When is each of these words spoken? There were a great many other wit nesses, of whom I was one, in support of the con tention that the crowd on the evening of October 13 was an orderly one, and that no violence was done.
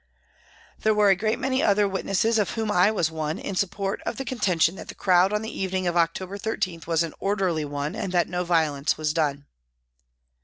There 0.79 0.95
were 0.95 1.11
a 1.11 1.15
great 1.15 1.37
many 1.37 1.61
other 1.61 1.87
wit 1.87 2.07
nesses, 2.07 2.39
of 2.39 2.49
whom 2.55 2.71
I 2.71 2.89
was 2.89 3.11
one, 3.11 3.37
in 3.37 3.53
support 3.55 4.01
of 4.03 4.17
the 4.17 4.25
con 4.25 4.39
tention 4.39 4.73
that 4.77 4.87
the 4.87 4.95
crowd 4.95 5.31
on 5.31 5.43
the 5.43 5.55
evening 5.61 5.85
of 5.85 5.95
October 5.95 6.39
13 6.39 6.81
was 6.87 7.03
an 7.03 7.13
orderly 7.19 7.65
one, 7.65 7.95
and 7.95 8.11
that 8.11 8.27
no 8.27 8.43
violence 8.43 8.97
was 8.97 9.13
done. 9.13 9.45